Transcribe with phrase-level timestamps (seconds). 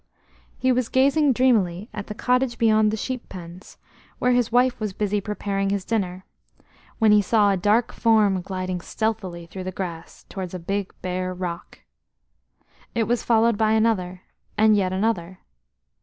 [0.57, 3.77] He was gazing dreamily at the cottage beyond the sheep pens,
[4.17, 6.25] where his wife was busy preparing his dinner,
[6.97, 11.35] when he saw a dark form gliding stealthily through the grass towards a big bare
[11.35, 11.81] rock.
[12.95, 14.23] It was followed by another,
[14.57, 15.41] and yet another.